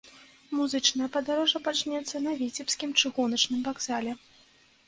Музычнае 0.59 1.07
падарожжа 1.17 1.61
пачнецца 1.67 2.23
на 2.25 2.31
віцебскім 2.41 2.97
чыгуначным 3.03 3.59
вакзале. 3.69 4.19